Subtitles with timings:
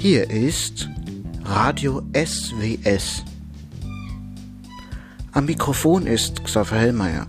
[0.00, 0.88] Hier ist
[1.44, 3.24] Radio SWS.
[5.32, 7.26] Am Mikrofon ist Xaver Hellmeier.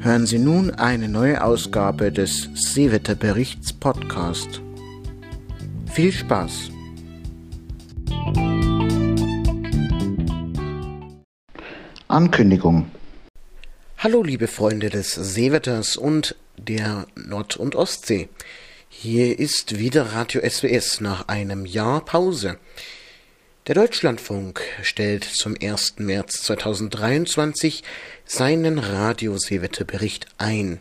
[0.00, 4.60] Hören Sie nun eine neue Ausgabe des Seewetterberichts Podcast.
[5.92, 6.70] Viel Spaß!
[12.08, 12.90] Ankündigung
[13.98, 18.30] Hallo liebe Freunde des Seewetters und der Nord- und Ostsee.
[18.92, 22.58] Hier ist wieder Radio SWS nach einem Jahr Pause.
[23.66, 25.94] Der Deutschlandfunk stellt zum 1.
[25.98, 27.82] März 2023
[28.26, 30.80] seinen Radioseewetterbericht ein.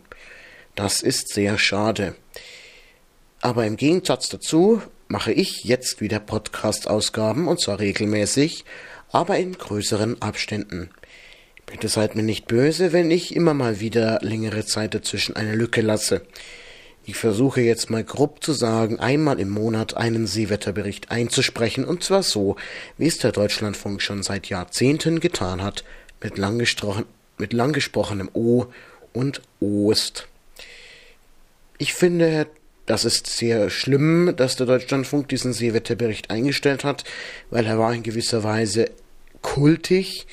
[0.76, 2.16] Das ist sehr schade.
[3.42, 8.66] Aber im Gegensatz dazu mache ich jetzt wieder Podcast-Ausgaben und zwar regelmäßig,
[9.12, 10.90] aber in größeren Abständen.
[11.68, 15.82] Bitte seid mir nicht böse, wenn ich immer mal wieder längere Zeit dazwischen eine Lücke
[15.82, 16.24] lasse.
[17.06, 22.24] Ich versuche jetzt mal grob zu sagen, einmal im Monat einen Seewetterbericht einzusprechen, und zwar
[22.24, 22.56] so,
[22.98, 25.84] wie es der Deutschlandfunk schon seit Jahrzehnten getan hat,
[26.22, 26.38] mit
[27.38, 28.66] mit lang gesprochenem O
[29.14, 30.28] und Ost.
[31.78, 32.48] Ich finde,
[32.86, 37.04] das ist sehr schlimm, dass der Deutschlandfunk diesen Seewetterbericht eingestellt hat,
[37.50, 38.92] weil er war in gewisser Weise
[39.42, 40.28] kultig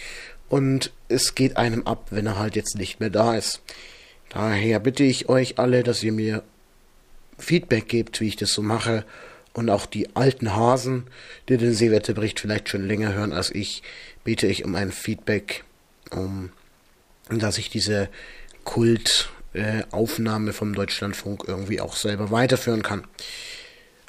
[0.49, 3.61] und es geht einem ab, wenn er halt jetzt nicht mehr da ist.
[4.31, 6.43] Daher bitte ich euch alle, dass ihr mir
[7.39, 9.05] Feedback gebt, wie ich das so mache.
[9.53, 11.05] Und auch die alten Hasen,
[11.49, 13.83] die den Seewetterbericht vielleicht schon länger hören als ich,
[14.23, 15.65] bitte ich um ein Feedback,
[16.11, 16.51] um
[17.31, 18.09] dass ich diese
[18.65, 23.05] Kultaufnahme äh, vom Deutschlandfunk irgendwie auch selber weiterführen kann.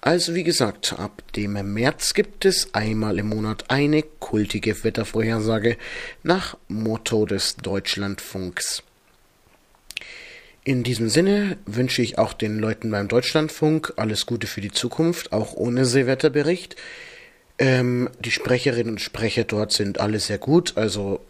[0.01, 5.77] Also wie gesagt, ab dem März gibt es einmal im Monat eine kultige Wettervorhersage
[6.23, 8.83] nach Motto des Deutschlandfunks.
[10.67, 15.31] In diesem Sinne wünsche ich auch den Leuten beim Deutschlandfunk alles Gute für die Zukunft,
[15.31, 16.75] auch ohne Seewetterbericht.
[17.57, 21.21] Ähm, die Sprecherinnen und Sprecher dort sind alle sehr gut, also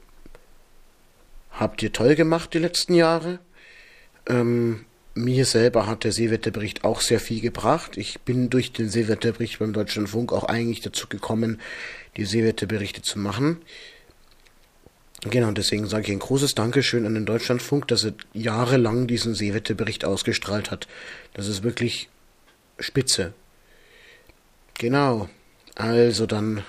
[1.51, 3.37] habt ihr toll gemacht die letzten Jahre.
[4.27, 7.95] Ähm, mir selber hat der Seewetterbericht auch sehr viel gebracht.
[7.95, 11.61] Ich bin durch den Seewetterbericht beim Deutschlandfunk auch eigentlich dazu gekommen,
[12.15, 13.61] die Seewetterberichte zu machen.
[15.22, 20.05] Genau, deswegen sage ich ein großes Dankeschön an den Deutschlandfunk, dass er jahrelang diesen Seewetterbericht
[20.05, 20.88] ausgestrahlt hat.
[21.33, 22.09] Das ist wirklich
[22.79, 23.33] spitze.
[24.75, 25.27] Genau.
[25.75, 26.63] Also dann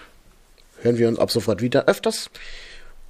[0.81, 2.31] hören wir uns ab sofort wieder öfters.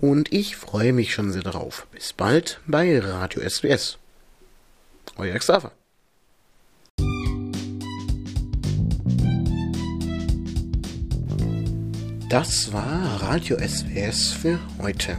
[0.00, 1.86] Und ich freue mich schon sehr darauf.
[1.92, 3.98] Bis bald bei Radio SWS.
[5.16, 5.72] Euer Xaver.
[12.28, 15.16] Das war Radio SWS für heute.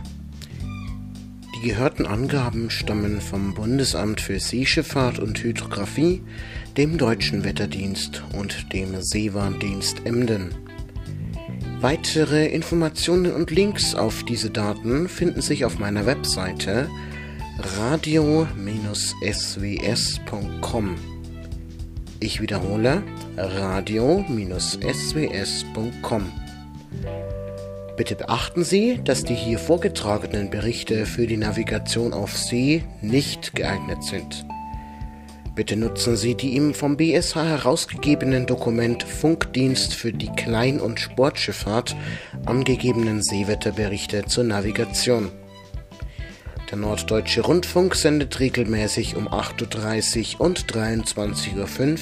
[1.55, 6.21] Die gehörten Angaben stammen vom Bundesamt für Seeschifffahrt und Hydrographie,
[6.77, 10.53] dem Deutschen Wetterdienst und dem Seewarndienst Emden.
[11.81, 16.91] Weitere Informationen und Links auf diese Daten finden sich auf meiner Webseite
[17.79, 18.55] radio-sws.com.
[22.19, 23.01] Ich wiederhole
[23.35, 24.09] radio-sws.com.
[27.97, 34.03] Bitte beachten Sie, dass die hier vorgetragenen Berichte für die Navigation auf See nicht geeignet
[34.03, 34.45] sind.
[35.53, 41.97] Bitte nutzen Sie die ihm vom BSH herausgegebenen Dokument Funkdienst für die Klein- und Sportschifffahrt
[42.45, 45.29] angegebenen Seewetterberichte zur Navigation.
[46.71, 51.97] Der Norddeutsche Rundfunk sendet regelmäßig um 8.30 Uhr und 23.05 Uhr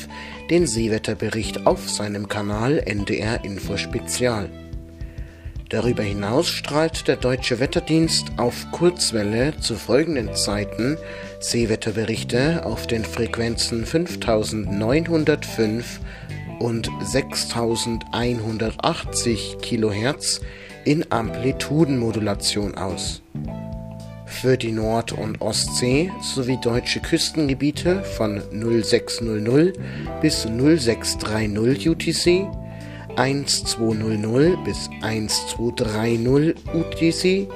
[0.51, 4.51] den Seewetterbericht auf seinem Kanal NDR Info Spezial.
[5.69, 10.97] Darüber hinaus strahlt der Deutsche Wetterdienst auf Kurzwelle zu folgenden Zeiten.
[11.41, 15.99] Seewetterberichte auf den Frequenzen 5905
[16.59, 20.39] und 6180 kHz
[20.85, 23.21] in Amplitudenmodulation aus.
[24.25, 29.73] Für die Nord- und Ostsee sowie deutsche Küstengebiete von 0600
[30.21, 32.47] bis 0630 UTC,
[33.17, 37.47] 1200 bis 1230 UTC,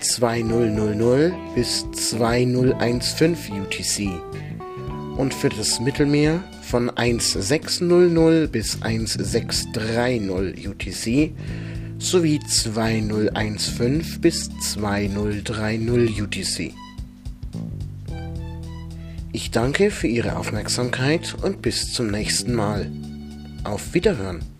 [0.00, 4.10] 2000 bis 2015 UTC
[5.16, 11.32] und für das Mittelmeer von 1600 bis 1630 UTC
[11.98, 16.72] sowie 2015 bis 2030 UTC.
[19.32, 22.90] Ich danke für Ihre Aufmerksamkeit und bis zum nächsten Mal.
[23.64, 24.57] Auf Wiederhören.